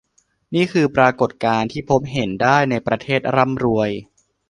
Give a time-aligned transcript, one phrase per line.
[0.53, 3.89] นี่คือปรากฏการณ์ที่พบเห็นได้ในประเทศร่ำรวย